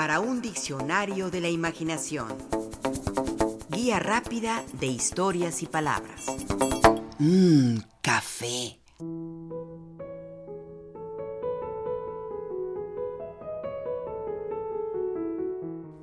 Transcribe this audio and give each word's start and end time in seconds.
para 0.00 0.18
un 0.18 0.40
diccionario 0.40 1.30
de 1.30 1.42
la 1.42 1.50
imaginación. 1.50 2.28
Guía 3.68 3.98
rápida 3.98 4.64
de 4.72 4.86
historias 4.86 5.62
y 5.62 5.66
palabras. 5.66 6.24
Mmm, 7.18 7.76
café. 8.00 8.80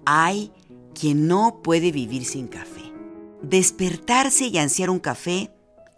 Hay 0.06 0.52
quien 0.94 1.28
no 1.28 1.64
puede 1.64 1.92
vivir 1.92 2.24
sin 2.26 2.48
café. 2.48 2.94
Despertarse 3.42 4.46
y 4.46 4.60
ansiar 4.60 4.92
un 4.92 5.00
café 5.00 5.52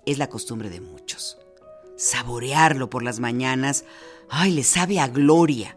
es 0.06 0.18
la 0.18 0.30
costumbre 0.30 0.70
de 0.70 0.80
muchos. 0.80 1.38
Saborearlo 1.98 2.90
por 2.90 3.04
las 3.04 3.20
mañanas, 3.20 3.84
ay, 4.30 4.54
les 4.54 4.68
sabe 4.68 5.02
a 5.02 5.10
gloria. 5.10 5.76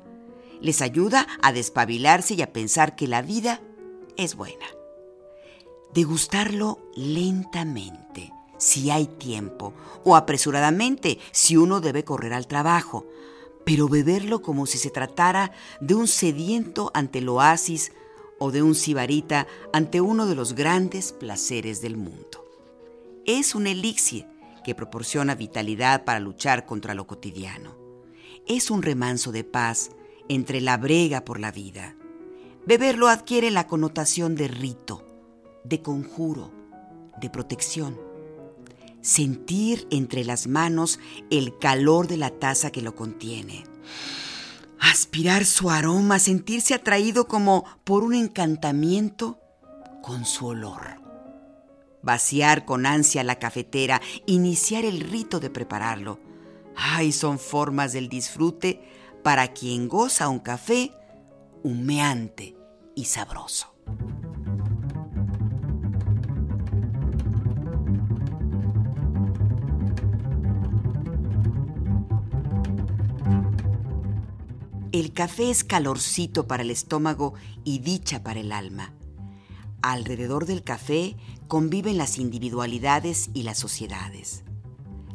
Les 0.62 0.80
ayuda 0.80 1.26
a 1.42 1.52
despabilarse 1.52 2.34
y 2.34 2.42
a 2.42 2.52
pensar 2.52 2.96
que 2.96 3.08
la 3.08 3.20
vida 3.20 3.60
es 4.16 4.36
buena. 4.36 4.64
Degustarlo 5.92 6.78
lentamente, 6.94 8.32
si 8.58 8.90
hay 8.90 9.06
tiempo, 9.06 9.74
o 10.04 10.16
apresuradamente, 10.16 11.18
si 11.32 11.56
uno 11.56 11.80
debe 11.80 12.04
correr 12.04 12.32
al 12.32 12.46
trabajo, 12.46 13.06
pero 13.64 13.88
beberlo 13.88 14.40
como 14.40 14.66
si 14.66 14.78
se 14.78 14.90
tratara 14.90 15.52
de 15.80 15.96
un 15.96 16.06
sediento 16.06 16.90
ante 16.94 17.18
el 17.18 17.28
oasis 17.28 17.92
o 18.38 18.50
de 18.50 18.62
un 18.62 18.74
sibarita 18.74 19.46
ante 19.72 20.00
uno 20.00 20.26
de 20.26 20.36
los 20.36 20.54
grandes 20.54 21.12
placeres 21.12 21.80
del 21.82 21.96
mundo. 21.96 22.46
Es 23.26 23.54
un 23.54 23.66
elixir 23.66 24.26
que 24.64 24.74
proporciona 24.74 25.34
vitalidad 25.34 26.04
para 26.04 26.20
luchar 26.20 26.66
contra 26.66 26.94
lo 26.94 27.06
cotidiano. 27.06 27.76
Es 28.46 28.70
un 28.70 28.82
remanso 28.82 29.32
de 29.32 29.44
paz 29.44 29.90
entre 30.28 30.60
la 30.60 30.76
brega 30.76 31.24
por 31.24 31.40
la 31.40 31.50
vida. 31.50 31.96
Beberlo 32.66 33.08
adquiere 33.08 33.50
la 33.50 33.66
connotación 33.66 34.34
de 34.36 34.48
rito, 34.48 35.04
de 35.64 35.82
conjuro, 35.82 36.52
de 37.20 37.28
protección. 37.28 37.98
Sentir 39.00 39.88
entre 39.90 40.24
las 40.24 40.46
manos 40.46 41.00
el 41.30 41.58
calor 41.58 42.06
de 42.06 42.16
la 42.16 42.30
taza 42.30 42.70
que 42.70 42.82
lo 42.82 42.94
contiene. 42.94 43.64
Aspirar 44.78 45.44
su 45.44 45.70
aroma, 45.70 46.18
sentirse 46.18 46.74
atraído 46.74 47.26
como 47.26 47.64
por 47.84 48.04
un 48.04 48.14
encantamiento 48.14 49.40
con 50.02 50.24
su 50.24 50.46
olor. 50.46 51.00
Vaciar 52.02 52.64
con 52.64 52.86
ansia 52.86 53.24
la 53.24 53.38
cafetera, 53.38 54.00
iniciar 54.26 54.84
el 54.84 55.00
rito 55.00 55.40
de 55.40 55.50
prepararlo. 55.50 56.20
Ay, 56.76 57.12
son 57.12 57.38
formas 57.38 57.92
del 57.92 58.08
disfrute 58.08 58.80
para 59.22 59.48
quien 59.48 59.88
goza 59.88 60.28
un 60.28 60.40
café 60.40 60.92
humeante 61.62 62.56
y 62.94 63.04
sabroso. 63.04 63.68
El 74.92 75.14
café 75.14 75.50
es 75.50 75.64
calorcito 75.64 76.46
para 76.46 76.62
el 76.62 76.70
estómago 76.70 77.32
y 77.64 77.78
dicha 77.78 78.22
para 78.22 78.40
el 78.40 78.52
alma. 78.52 78.92
Alrededor 79.80 80.44
del 80.44 80.62
café 80.62 81.16
conviven 81.48 81.96
las 81.96 82.18
individualidades 82.18 83.30
y 83.32 83.44
las 83.44 83.58
sociedades. 83.58 84.44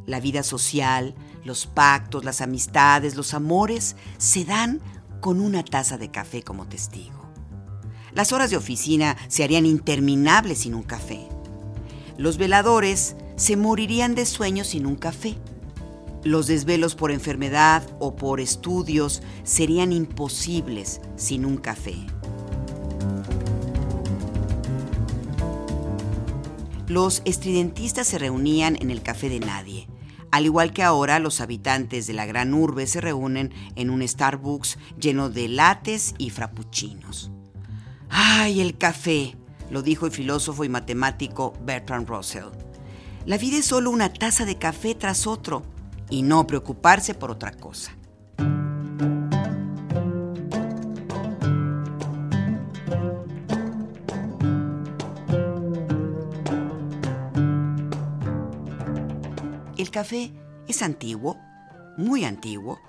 La 0.08 0.22
vida 0.22 0.42
social, 0.42 1.14
los 1.44 1.68
pactos, 1.68 2.24
las 2.24 2.40
amistades, 2.40 3.16
los 3.16 3.34
amores 3.34 3.98
se 4.18 4.46
dan 4.46 4.82
con 5.20 5.42
una 5.42 5.64
taza 5.64 5.98
de 5.98 6.10
café 6.10 6.44
como 6.44 6.66
testigo. 6.66 7.30
Las 8.14 8.32
horas 8.32 8.50
de 8.50 8.56
oficina 8.56 9.18
se 9.28 9.44
harían 9.44 9.66
interminables 9.66 10.60
sin 10.60 10.76
un 10.76 10.84
café. 10.84 11.28
Los 12.18 12.38
veladores 12.38 13.18
se 13.36 13.58
morirían 13.58 14.16
de 14.16 14.26
sueño 14.26 14.64
sin 14.64 14.86
un 14.86 14.96
café. 14.96 15.36
Los 16.24 16.48
desvelos 16.48 16.96
por 16.96 17.12
enfermedad 17.12 17.84
o 18.00 18.16
por 18.16 18.40
estudios 18.40 19.22
serían 19.44 19.92
imposibles 19.92 21.02
sin 21.18 21.46
un 21.46 21.58
café. 21.58 21.96
Los 26.88 27.22
estridentistas 27.26 28.08
se 28.08 28.18
reunían 28.18 28.78
en 28.82 28.90
el 28.90 29.02
café 29.02 29.28
de 29.28 29.42
nadie. 29.42 29.90
Al 30.38 30.46
igual 30.46 30.72
que 30.72 30.84
ahora, 30.84 31.18
los 31.18 31.42
habitantes 31.42 32.06
de 32.06 32.14
la 32.14 32.28
gran 32.28 32.54
urbe 32.54 32.86
se 32.86 33.02
reúnen 33.02 33.52
en 33.76 33.90
un 33.90 34.08
Starbucks 34.08 34.78
lleno 35.00 35.32
de 35.32 35.48
lates 35.48 36.14
y 36.20 36.30
frappuccinos. 36.30 37.32
¡Ay, 38.08 38.62
el 38.62 38.78
café! 38.78 39.36
lo 39.72 39.82
dijo 39.82 40.06
el 40.06 40.12
filósofo 40.12 40.64
y 40.64 40.70
matemático 40.70 41.54
Bertrand 41.66 42.08
Russell. 42.08 42.52
La 43.26 43.40
vida 43.40 43.58
es 43.58 43.66
solo 43.66 43.90
una 43.90 44.14
taza 44.14 44.46
de 44.46 44.60
café 44.60 44.94
tras 44.94 45.26
otro 45.26 45.64
y 46.08 46.22
no 46.22 46.46
preocuparse 46.46 47.16
por 47.16 47.32
otra 47.32 47.54
cosa. 47.54 47.97
Café 59.98 60.32
es 60.68 60.84
antiguo, 60.84 61.40
muy 61.98 62.24
antiguo. 62.24 62.80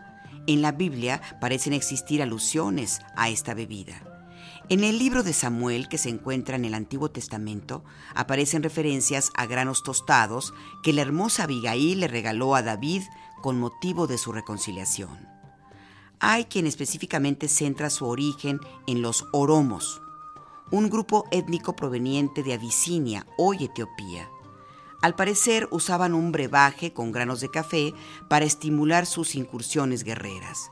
En 0.46 0.60
la 0.60 0.72
Biblia 0.72 1.22
parecen 1.41 1.72
existir 1.72 2.20
alusiones 2.20 3.00
a 3.16 3.30
esta 3.30 3.54
bebida. 3.54 4.02
En 4.69 4.84
el 4.84 4.98
libro 4.98 5.22
de 5.22 5.32
Samuel, 5.32 5.88
que 5.88 5.97
se 5.97 6.10
encuentra 6.10 6.56
en 6.56 6.66
el 6.66 6.74
Antiguo 6.74 7.10
Testamento, 7.10 7.82
aparecen 8.14 8.62
referencias 8.62 9.30
a 9.38 9.47
granos 9.47 9.82
tostados 9.82 10.52
que 10.82 10.92
la 10.92 11.00
hermosa 11.00 11.44
Abigail 11.44 12.00
le 12.00 12.08
regaló 12.08 12.54
a 12.54 12.60
David 12.60 13.04
con 13.41 13.58
motivo 13.58 14.06
de 14.06 14.18
su 14.18 14.30
reconciliación. 14.32 15.18
Hay 16.20 16.44
quien 16.44 16.66
específicamente 16.66 17.48
centra 17.48 17.88
su 17.88 18.04
origen 18.04 18.60
en 18.86 19.00
los 19.00 19.24
oromos, 19.32 20.02
un 20.70 20.91
grupo 20.91 21.24
étnico 21.30 21.74
proveniente 21.74 22.42
de 22.42 22.52
Abisinia, 22.52 23.26
hoy 23.38 23.64
Etiopía. 23.64 24.28
Al 25.00 25.14
parecer 25.14 25.69
usaban 25.70 26.14
un 26.14 26.32
brebaje 26.32 26.92
con 26.92 27.12
granos 27.12 27.41
de 27.41 27.50
café 27.50 27.94
para 28.28 28.44
estimular 28.44 29.06
sus 29.06 29.36
incursiones 29.36 30.03
guerreras. 30.03 30.70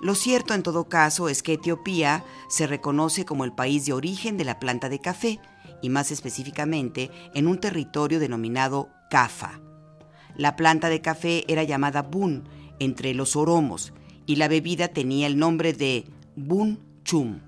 Lo 0.00 0.14
cierto 0.14 0.54
en 0.54 0.62
todo 0.62 0.88
caso 0.88 1.28
es 1.28 1.42
que 1.42 1.54
Etiopía 1.54 2.24
se 2.48 2.66
reconoce 2.66 3.24
como 3.24 3.44
el 3.44 3.52
país 3.52 3.86
de 3.86 3.92
origen 3.92 4.36
de 4.36 4.44
la 4.44 4.58
planta 4.58 4.88
de 4.88 5.00
café 5.00 5.40
y 5.80 5.90
más 5.90 6.10
específicamente 6.10 7.10
en 7.34 7.46
un 7.46 7.58
territorio 7.58 8.20
denominado 8.20 8.88
Cafa. 9.10 9.60
La 10.36 10.56
planta 10.56 10.88
de 10.88 11.02
café 11.02 11.44
era 11.46 11.62
llamada 11.62 12.02
bun 12.02 12.48
entre 12.78 13.14
los 13.14 13.36
oromos 13.36 13.92
y 14.24 14.36
la 14.36 14.48
bebida 14.48 14.88
tenía 14.88 15.26
el 15.26 15.38
nombre 15.38 15.72
de 15.72 16.06
bun 16.36 16.80
chum. 17.04 17.40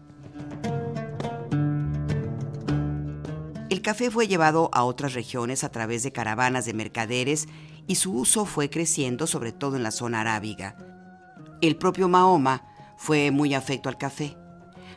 Café 3.84 4.11
fue 4.11 4.27
llevado 4.27 4.71
a 4.72 4.83
otras 4.83 5.15
regiones 5.15 5.62
a 5.62 5.69
través 5.69 6.03
de 6.03 6.11
caravanas 6.11 6.65
de 6.65 6.75
mercaderes 6.75 7.47
y 7.87 7.95
su 7.95 8.12
uso 8.15 8.47
fue 8.47 8.69
creciendo 8.69 9.28
sobre 9.28 9.53
todo 9.53 9.77
en 9.77 9.84
la 9.84 9.93
zona 9.93 10.22
arábiga. 10.22 10.77
El 11.61 11.77
propio 11.77 12.09
Mahoma 12.09 12.65
fue 12.97 13.31
muy 13.31 13.55
afecto 13.55 13.89
al 13.89 13.99
café. 13.99 14.37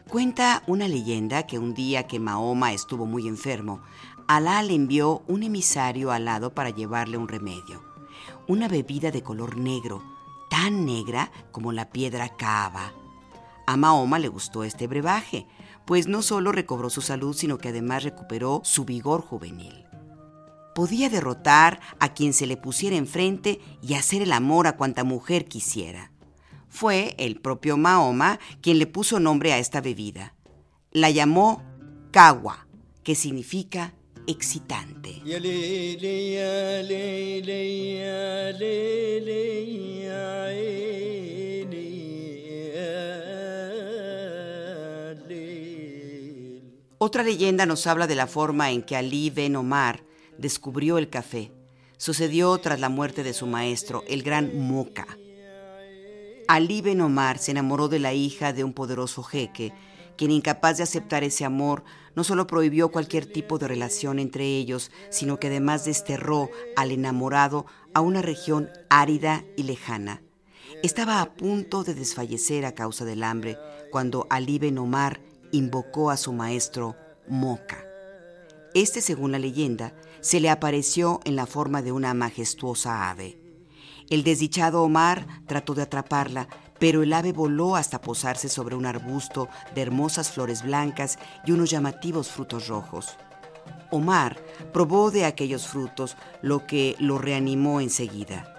Cuenta 0.09 0.63
una 0.65 0.87
leyenda 0.87 1.45
que 1.45 1.59
un 1.59 1.73
día 1.75 2.07
que 2.07 2.19
Mahoma 2.19 2.73
estuvo 2.73 3.05
muy 3.05 3.27
enfermo, 3.27 3.83
Alá 4.27 4.63
le 4.63 4.73
envió 4.73 5.23
un 5.27 5.43
emisario 5.43 6.11
alado 6.11 6.53
para 6.53 6.69
llevarle 6.69 7.17
un 7.17 7.27
remedio, 7.27 7.83
una 8.47 8.67
bebida 8.67 9.11
de 9.11 9.21
color 9.21 9.57
negro, 9.57 10.03
tan 10.49 10.85
negra 10.85 11.31
como 11.51 11.71
la 11.71 11.89
piedra 11.89 12.35
Kaaba. 12.35 12.93
A 13.65 13.77
Mahoma 13.77 14.19
le 14.19 14.27
gustó 14.27 14.63
este 14.63 14.87
brebaje, 14.87 15.45
pues 15.87 16.07
no 16.07 16.21
solo 16.21 16.51
recobró 16.51 16.91
su 16.91 17.01
salud, 17.01 17.35
sino 17.35 17.57
que 17.57 17.69
además 17.69 18.03
recuperó 18.03 18.61
su 18.63 18.85
vigor 18.85 19.21
juvenil. 19.21 19.85
Podía 20.75 21.09
derrotar 21.09 21.79
a 21.97 22.13
quien 22.13 22.33
se 22.33 22.45
le 22.45 22.57
pusiera 22.57 22.95
enfrente 22.95 23.59
y 23.81 23.95
hacer 23.95 24.21
el 24.21 24.33
amor 24.33 24.67
a 24.67 24.77
cuanta 24.77 25.03
mujer 25.03 25.45
quisiera 25.45 26.11
fue 26.77 27.15
el 27.17 27.39
propio 27.39 27.75
Mahoma 27.77 28.39
quien 28.61 28.77
le 28.79 28.85
puso 28.87 29.19
nombre 29.19 29.51
a 29.53 29.57
esta 29.57 29.81
bebida. 29.81 30.35
La 30.91 31.09
llamó 31.09 31.63
Kawa, 32.11 32.67
que 33.03 33.15
significa 33.15 33.93
excitante. 34.27 35.21
Otra 47.07 47.23
leyenda 47.23 47.65
nos 47.65 47.87
habla 47.87 48.05
de 48.05 48.15
la 48.15 48.27
forma 48.27 48.69
en 48.71 48.81
que 48.81 48.97
Ali 48.97 49.29
Ben 49.29 49.55
Omar 49.55 50.03
descubrió 50.37 50.97
el 50.97 51.09
café. 51.09 51.53
Sucedió 51.95 52.57
tras 52.57 52.81
la 52.81 52.89
muerte 52.89 53.23
de 53.23 53.31
su 53.31 53.47
maestro, 53.47 54.03
el 54.09 54.23
gran 54.23 54.59
Moka. 54.59 55.07
Ali 56.49 56.81
Ben 56.81 56.99
Omar 56.99 57.37
se 57.37 57.51
enamoró 57.51 57.87
de 57.87 57.99
la 57.99 58.13
hija 58.13 58.51
de 58.51 58.65
un 58.65 58.73
poderoso 58.73 59.23
jeque 59.23 59.71
quien 60.17 60.31
incapaz 60.31 60.75
de 60.75 60.83
aceptar 60.83 61.23
ese 61.23 61.45
amor, 61.45 61.85
no 62.13 62.25
solo 62.25 62.45
prohibió 62.45 62.91
cualquier 62.91 63.25
tipo 63.25 63.57
de 63.57 63.69
relación 63.69 64.19
entre 64.19 64.43
ellos, 64.43 64.91
sino 65.09 65.39
que 65.39 65.47
además 65.47 65.85
desterró 65.85 66.49
al 66.75 66.91
enamorado 66.91 67.67
a 67.93 68.01
una 68.01 68.21
región 68.21 68.69
árida 68.89 69.45
y 69.55 69.63
lejana. 69.63 70.21
Estaba 70.83 71.21
a 71.21 71.35
punto 71.35 71.85
de 71.85 71.93
desfallecer 71.93 72.65
a 72.65 72.75
causa 72.75 73.05
del 73.05 73.23
hambre 73.23 73.57
cuando 73.91 74.27
Ali 74.29 74.59
Ben 74.59 74.77
Omar 74.77 75.21
invocó 75.57 76.11
a 76.11 76.17
su 76.17 76.33
maestro 76.33 76.95
Moca. 77.27 77.83
Este, 78.73 79.01
según 79.01 79.31
la 79.31 79.39
leyenda, 79.39 79.93
se 80.21 80.39
le 80.39 80.49
apareció 80.49 81.19
en 81.25 81.35
la 81.35 81.45
forma 81.45 81.81
de 81.81 81.91
una 81.91 82.13
majestuosa 82.13 83.09
ave. 83.09 83.39
El 84.09 84.23
desdichado 84.23 84.83
Omar 84.83 85.25
trató 85.47 85.73
de 85.73 85.81
atraparla, 85.81 86.47
pero 86.79 87.01
el 87.01 87.11
ave 87.11 87.33
voló 87.33 87.75
hasta 87.75 88.01
posarse 88.01 88.49
sobre 88.49 88.75
un 88.75 88.85
arbusto 88.85 89.49
de 89.73 89.81
hermosas 89.81 90.31
flores 90.31 90.63
blancas 90.63 91.17
y 91.45 91.51
unos 91.51 91.69
llamativos 91.69 92.29
frutos 92.29 92.67
rojos. 92.67 93.17
Omar 93.89 94.37
probó 94.73 95.11
de 95.11 95.25
aquellos 95.25 95.67
frutos, 95.67 96.17
lo 96.41 96.67
que 96.67 96.95
lo 96.99 97.17
reanimó 97.17 97.81
enseguida. 97.81 98.56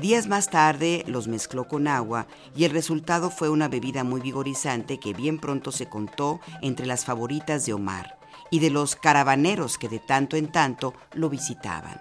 Días 0.00 0.26
más 0.26 0.50
tarde 0.50 1.04
los 1.06 1.28
mezcló 1.28 1.68
con 1.68 1.86
agua 1.86 2.26
y 2.56 2.64
el 2.64 2.72
resultado 2.72 3.30
fue 3.30 3.48
una 3.48 3.68
bebida 3.68 4.02
muy 4.02 4.20
vigorizante 4.20 4.98
que 4.98 5.14
bien 5.14 5.38
pronto 5.38 5.70
se 5.70 5.88
contó 5.88 6.40
entre 6.62 6.84
las 6.84 7.04
favoritas 7.04 7.64
de 7.64 7.74
Omar 7.74 8.18
y 8.50 8.58
de 8.58 8.70
los 8.70 8.96
caravaneros 8.96 9.78
que 9.78 9.88
de 9.88 10.00
tanto 10.00 10.36
en 10.36 10.50
tanto 10.50 10.94
lo 11.12 11.30
visitaban. 11.30 12.00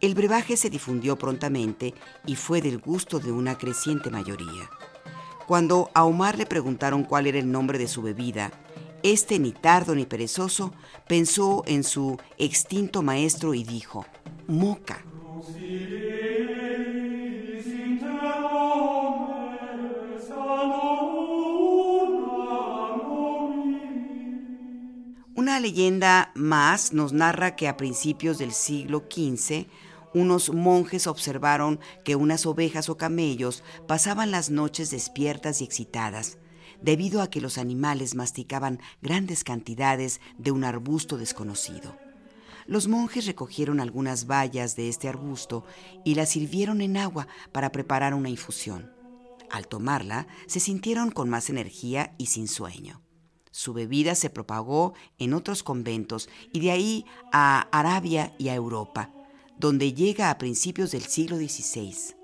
El 0.00 0.14
brebaje 0.14 0.56
se 0.56 0.70
difundió 0.70 1.16
prontamente 1.16 1.94
y 2.26 2.36
fue 2.36 2.62
del 2.62 2.78
gusto 2.78 3.18
de 3.18 3.32
una 3.32 3.58
creciente 3.58 4.08
mayoría. 4.08 4.70
Cuando 5.48 5.90
a 5.94 6.04
Omar 6.04 6.38
le 6.38 6.46
preguntaron 6.46 7.02
cuál 7.02 7.26
era 7.26 7.40
el 7.40 7.50
nombre 7.50 7.76
de 7.78 7.88
su 7.88 8.02
bebida, 8.02 8.52
este 9.02 9.40
ni 9.40 9.50
tardo 9.50 9.96
ni 9.96 10.06
perezoso 10.06 10.72
pensó 11.08 11.64
en 11.66 11.82
su 11.82 12.18
extinto 12.38 13.02
maestro 13.02 13.52
y 13.52 13.64
dijo, 13.64 14.06
Moca. 14.46 15.04
Una 25.50 25.58
leyenda 25.58 26.30
más 26.36 26.92
nos 26.92 27.12
narra 27.12 27.56
que 27.56 27.66
a 27.66 27.76
principios 27.76 28.38
del 28.38 28.52
siglo 28.52 29.02
XV 29.10 29.66
unos 30.14 30.54
monjes 30.54 31.08
observaron 31.08 31.80
que 32.04 32.14
unas 32.14 32.46
ovejas 32.46 32.88
o 32.88 32.96
camellos 32.96 33.64
pasaban 33.88 34.30
las 34.30 34.50
noches 34.50 34.92
despiertas 34.92 35.60
y 35.60 35.64
excitadas, 35.64 36.38
debido 36.80 37.20
a 37.20 37.30
que 37.30 37.40
los 37.40 37.58
animales 37.58 38.14
masticaban 38.14 38.78
grandes 39.02 39.42
cantidades 39.42 40.20
de 40.38 40.52
un 40.52 40.62
arbusto 40.62 41.18
desconocido. 41.18 41.98
Los 42.68 42.86
monjes 42.86 43.26
recogieron 43.26 43.80
algunas 43.80 44.28
bayas 44.28 44.76
de 44.76 44.88
este 44.88 45.08
arbusto 45.08 45.64
y 46.04 46.14
las 46.14 46.28
sirvieron 46.28 46.80
en 46.80 46.96
agua 46.96 47.26
para 47.50 47.72
preparar 47.72 48.14
una 48.14 48.28
infusión. 48.28 48.92
Al 49.50 49.66
tomarla, 49.66 50.28
se 50.46 50.60
sintieron 50.60 51.10
con 51.10 51.28
más 51.28 51.50
energía 51.50 52.14
y 52.18 52.26
sin 52.26 52.46
sueño. 52.46 53.02
Su 53.50 53.72
bebida 53.72 54.14
se 54.14 54.30
propagó 54.30 54.94
en 55.18 55.34
otros 55.34 55.62
conventos 55.62 56.28
y 56.52 56.60
de 56.60 56.70
ahí 56.70 57.04
a 57.32 57.68
Arabia 57.72 58.34
y 58.38 58.48
a 58.48 58.54
Europa, 58.54 59.12
donde 59.58 59.92
llega 59.92 60.30
a 60.30 60.38
principios 60.38 60.92
del 60.92 61.02
siglo 61.02 61.36
XVI. 61.36 62.14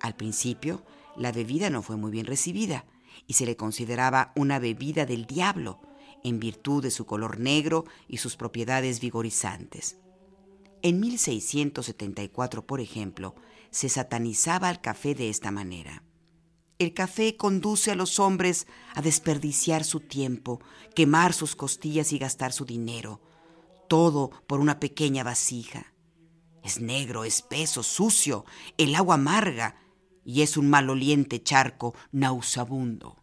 Al 0.00 0.16
principio, 0.16 0.82
la 1.16 1.32
bebida 1.32 1.70
no 1.70 1.82
fue 1.82 1.96
muy 1.96 2.10
bien 2.10 2.26
recibida 2.26 2.84
y 3.26 3.34
se 3.34 3.46
le 3.46 3.56
consideraba 3.56 4.32
una 4.36 4.58
bebida 4.58 5.06
del 5.06 5.26
diablo, 5.26 5.80
en 6.22 6.38
virtud 6.38 6.82
de 6.82 6.90
su 6.90 7.06
color 7.06 7.38
negro 7.38 7.84
y 8.08 8.18
sus 8.18 8.36
propiedades 8.36 9.00
vigorizantes. 9.00 9.96
En 10.82 11.00
1674, 11.00 12.66
por 12.66 12.80
ejemplo, 12.80 13.34
se 13.70 13.88
satanizaba 13.88 14.70
el 14.70 14.80
café 14.80 15.14
de 15.14 15.28
esta 15.28 15.50
manera. 15.50 16.02
El 16.80 16.94
café 16.94 17.36
conduce 17.36 17.90
a 17.90 17.94
los 17.94 18.18
hombres 18.18 18.66
a 18.94 19.02
desperdiciar 19.02 19.84
su 19.84 20.00
tiempo, 20.00 20.62
quemar 20.94 21.34
sus 21.34 21.54
costillas 21.54 22.10
y 22.14 22.18
gastar 22.18 22.54
su 22.54 22.64
dinero, 22.64 23.20
todo 23.86 24.30
por 24.46 24.60
una 24.60 24.80
pequeña 24.80 25.22
vasija. 25.22 25.92
Es 26.64 26.80
negro, 26.80 27.24
espeso, 27.24 27.82
sucio, 27.82 28.46
el 28.78 28.94
agua 28.94 29.16
amarga 29.16 29.76
y 30.24 30.40
es 30.40 30.56
un 30.56 30.70
maloliente 30.70 31.42
charco 31.42 31.94
nauseabundo. 32.12 33.22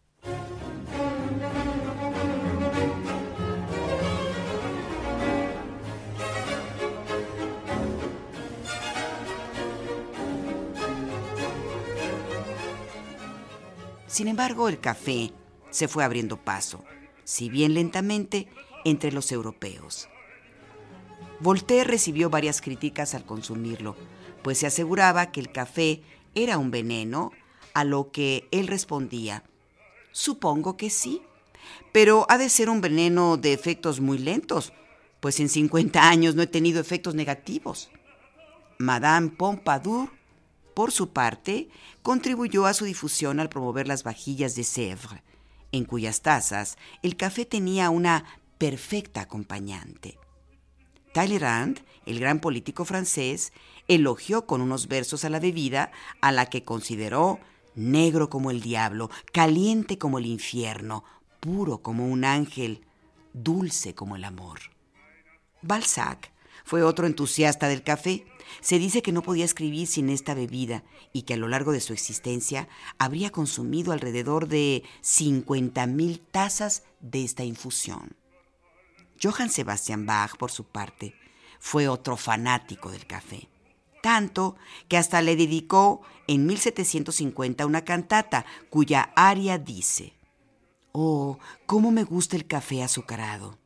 Sin 14.08 14.26
embargo, 14.26 14.68
el 14.68 14.80
café 14.80 15.32
se 15.70 15.86
fue 15.86 16.02
abriendo 16.02 16.42
paso, 16.42 16.82
si 17.24 17.48
bien 17.48 17.74
lentamente, 17.74 18.48
entre 18.84 19.12
los 19.12 19.30
europeos. 19.30 20.08
Voltaire 21.40 21.84
recibió 21.84 22.30
varias 22.30 22.60
críticas 22.60 23.14
al 23.14 23.24
consumirlo, 23.24 23.94
pues 24.42 24.58
se 24.58 24.66
aseguraba 24.66 25.30
que 25.30 25.40
el 25.40 25.52
café 25.52 26.02
era 26.34 26.58
un 26.58 26.70
veneno, 26.70 27.32
a 27.74 27.84
lo 27.84 28.10
que 28.10 28.48
él 28.50 28.66
respondía, 28.66 29.44
supongo 30.10 30.76
que 30.76 30.90
sí, 30.90 31.22
pero 31.92 32.26
ha 32.28 32.38
de 32.38 32.48
ser 32.48 32.70
un 32.70 32.80
veneno 32.80 33.36
de 33.36 33.52
efectos 33.52 34.00
muy 34.00 34.18
lentos, 34.18 34.72
pues 35.20 35.38
en 35.38 35.48
50 35.48 36.08
años 36.08 36.34
no 36.34 36.42
he 36.42 36.48
tenido 36.48 36.80
efectos 36.80 37.14
negativos. 37.14 37.90
Madame 38.78 39.28
Pompadour, 39.28 40.10
por 40.78 40.92
su 40.92 41.08
parte, 41.08 41.70
contribuyó 42.04 42.64
a 42.66 42.72
su 42.72 42.84
difusión 42.84 43.40
al 43.40 43.48
promover 43.48 43.88
las 43.88 44.04
vajillas 44.04 44.54
de 44.54 44.62
Sèvres, 44.62 45.22
en 45.72 45.84
cuyas 45.84 46.22
tazas 46.22 46.78
el 47.02 47.16
café 47.16 47.44
tenía 47.44 47.90
una 47.90 48.24
perfecta 48.58 49.22
acompañante. 49.22 50.20
Talleyrand, 51.12 51.80
el 52.06 52.20
gran 52.20 52.38
político 52.38 52.84
francés, 52.84 53.52
elogió 53.88 54.46
con 54.46 54.60
unos 54.60 54.86
versos 54.86 55.24
a 55.24 55.30
la 55.30 55.40
bebida 55.40 55.90
a 56.20 56.30
la 56.30 56.46
que 56.46 56.62
consideró 56.62 57.40
negro 57.74 58.30
como 58.30 58.52
el 58.52 58.60
diablo, 58.60 59.10
caliente 59.32 59.98
como 59.98 60.20
el 60.20 60.26
infierno, 60.26 61.02
puro 61.40 61.82
como 61.82 62.06
un 62.06 62.24
ángel, 62.24 62.86
dulce 63.32 63.96
como 63.96 64.14
el 64.14 64.22
amor. 64.22 64.60
Balzac 65.60 66.30
fue 66.68 66.82
otro 66.82 67.06
entusiasta 67.06 67.66
del 67.66 67.82
café. 67.82 68.26
Se 68.60 68.78
dice 68.78 69.00
que 69.00 69.10
no 69.10 69.22
podía 69.22 69.46
escribir 69.46 69.86
sin 69.86 70.10
esta 70.10 70.34
bebida 70.34 70.84
y 71.14 71.22
que 71.22 71.32
a 71.32 71.38
lo 71.38 71.48
largo 71.48 71.72
de 71.72 71.80
su 71.80 71.94
existencia 71.94 72.68
habría 72.98 73.30
consumido 73.30 73.90
alrededor 73.90 74.48
de 74.48 74.82
50.000 75.02 76.20
tazas 76.30 76.82
de 77.00 77.24
esta 77.24 77.42
infusión. 77.42 78.14
Johann 79.22 79.48
Sebastian 79.48 80.04
Bach, 80.04 80.36
por 80.36 80.50
su 80.50 80.64
parte, 80.64 81.14
fue 81.58 81.88
otro 81.88 82.18
fanático 82.18 82.90
del 82.90 83.06
café. 83.06 83.48
Tanto 84.02 84.56
que 84.88 84.98
hasta 84.98 85.22
le 85.22 85.36
dedicó 85.36 86.02
en 86.26 86.44
1750 86.44 87.64
una 87.64 87.86
cantata 87.86 88.44
cuya 88.68 89.10
aria 89.16 89.56
dice, 89.56 90.12
Oh, 90.92 91.38
cómo 91.64 91.92
me 91.92 92.04
gusta 92.04 92.36
el 92.36 92.46
café 92.46 92.82
azucarado. 92.82 93.56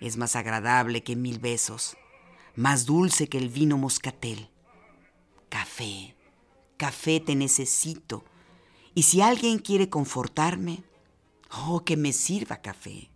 Es 0.00 0.16
más 0.16 0.36
agradable 0.36 1.02
que 1.02 1.16
mil 1.16 1.38
besos, 1.38 1.98
más 2.56 2.86
dulce 2.86 3.28
que 3.28 3.38
el 3.38 3.48
vino 3.48 3.78
moscatel. 3.78 4.48
Café, 5.48 6.14
café 6.76 7.20
te 7.20 7.34
necesito. 7.34 8.24
Y 8.94 9.04
si 9.04 9.20
alguien 9.20 9.58
quiere 9.58 9.88
confortarme, 9.88 10.82
oh, 11.66 11.84
que 11.84 11.96
me 11.96 12.12
sirva 12.12 12.60
café. 12.60 13.10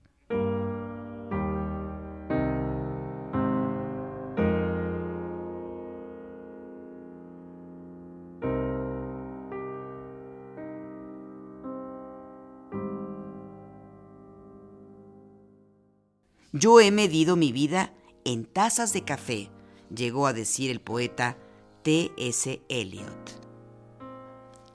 Yo 16.57 16.81
he 16.81 16.93
medido 16.93 17.35
mi 17.35 17.51
vida 17.51 17.93
en 18.25 18.47
tazas 18.47 18.93
de 18.93 19.05
café, 19.05 19.51
llegó 19.95 20.27
a 20.27 20.33
decir 20.33 20.71
el 20.71 20.81
poeta 20.81 21.37
T.S. 21.83 22.63
Eliot. 22.69 23.41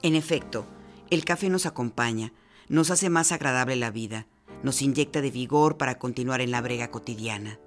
En 0.02 0.14
efecto, 0.14 0.66
el 1.10 1.24
café 1.24 1.50
nos 1.50 1.66
acompaña, 1.66 2.32
nos 2.68 2.90
hace 2.90 3.10
más 3.10 3.32
agradable 3.32 3.76
la 3.76 3.90
vida, 3.90 4.26
nos 4.62 4.82
inyecta 4.82 5.20
de 5.20 5.30
vigor 5.30 5.76
para 5.76 5.98
continuar 5.98 6.40
en 6.40 6.52
la 6.52 6.60
brega 6.60 6.90
cotidiana. 6.90 7.58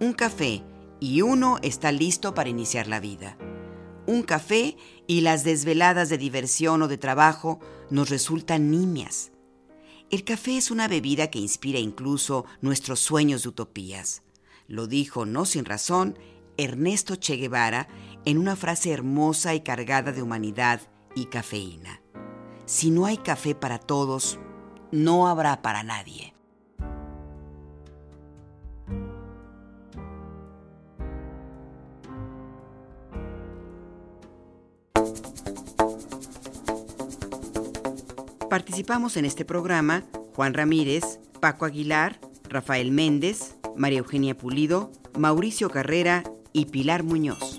Un 0.00 0.12
café 0.12 0.62
y 0.98 1.22
uno 1.22 1.58
está 1.62 1.92
listo 1.92 2.34
para 2.34 2.50
iniciar 2.50 2.88
la 2.88 2.98
vida. 2.98 3.38
Un 4.06 4.24
café 4.24 4.76
y 5.06 5.20
las 5.20 5.44
desveladas 5.44 6.08
de 6.08 6.18
diversión 6.18 6.82
o 6.82 6.88
de 6.88 6.98
trabajo 6.98 7.60
nos 7.90 8.10
resultan 8.10 8.70
nimias 8.70 9.31
El 10.12 10.24
café 10.24 10.58
es 10.58 10.70
una 10.70 10.88
bebida 10.88 11.30
que 11.30 11.38
inspira 11.38 11.78
incluso 11.78 12.44
nuestros 12.60 13.00
sueños 13.00 13.44
de 13.44 13.48
utopías. 13.48 14.22
Lo 14.68 14.86
dijo, 14.86 15.24
no 15.24 15.46
sin 15.46 15.64
razón, 15.64 16.18
Ernesto 16.58 17.16
Che 17.16 17.36
Guevara 17.36 17.88
en 18.26 18.36
una 18.36 18.54
frase 18.54 18.90
hermosa 18.90 19.54
y 19.54 19.62
cargada 19.62 20.12
de 20.12 20.20
humanidad 20.20 20.82
y 21.14 21.24
cafeína. 21.24 22.02
Si 22.66 22.90
no 22.90 23.06
hay 23.06 23.16
café 23.16 23.54
para 23.54 23.78
todos, 23.78 24.38
no 24.90 25.28
habrá 25.28 25.62
para 25.62 25.82
nadie. 25.82 26.34
Participamos 38.52 39.16
en 39.16 39.24
este 39.24 39.46
programa 39.46 40.02
Juan 40.36 40.52
Ramírez, 40.52 41.20
Paco 41.40 41.64
Aguilar, 41.64 42.20
Rafael 42.50 42.90
Méndez, 42.92 43.56
María 43.78 44.00
Eugenia 44.00 44.36
Pulido, 44.36 44.92
Mauricio 45.18 45.70
Carrera 45.70 46.22
y 46.52 46.66
Pilar 46.66 47.02
Muñoz. 47.02 47.51